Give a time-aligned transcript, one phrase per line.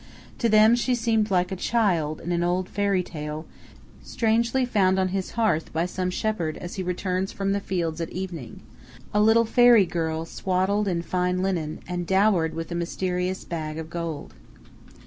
[0.39, 3.45] To them she seemed like a child in an old fairy tale
[4.01, 8.09] strangely found on his hearth by some shepherd as he returns from the fields at
[8.09, 8.61] evening
[9.13, 13.91] a little fairy girl swaddled in fine linen, and dowered with a mysterious bag of
[13.91, 14.33] gold.